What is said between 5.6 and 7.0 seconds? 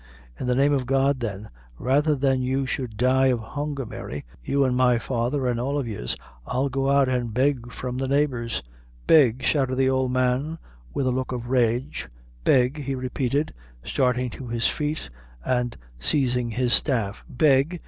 of yez I'll go